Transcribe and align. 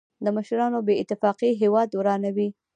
د 0.23 0.25
مشرانو 0.35 0.79
بې 0.87 0.93
اتفاقي 1.03 1.51
هېواد 1.61 1.89
ورانوي. 1.99 2.49